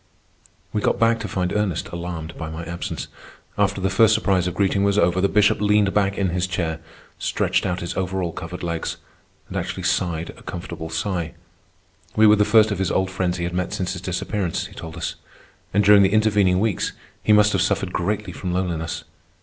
[0.73, 3.07] We got back to find Ernest alarmed by my absence.
[3.55, 6.79] After the first surprise of greeting was over, the Bishop leaned back in his chair,
[7.19, 8.97] stretched out his overall covered legs,
[9.47, 11.35] and actually sighed a comfortable sigh.
[12.15, 14.73] We were the first of his old friends he had met since his disappearance, he
[14.73, 15.17] told us;
[15.71, 19.03] and during the intervening weeks he must have suffered greatly from loneliness.